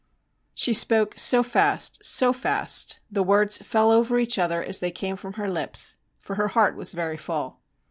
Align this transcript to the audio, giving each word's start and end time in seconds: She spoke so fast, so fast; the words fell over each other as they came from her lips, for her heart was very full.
She 0.55 0.73
spoke 0.73 1.13
so 1.19 1.43
fast, 1.43 2.03
so 2.03 2.33
fast; 2.33 3.01
the 3.11 3.21
words 3.21 3.59
fell 3.59 3.91
over 3.91 4.17
each 4.17 4.39
other 4.39 4.63
as 4.63 4.79
they 4.79 4.89
came 4.89 5.15
from 5.15 5.33
her 5.33 5.47
lips, 5.47 5.97
for 6.19 6.37
her 6.37 6.47
heart 6.47 6.75
was 6.75 6.93
very 6.93 7.17
full. 7.17 7.59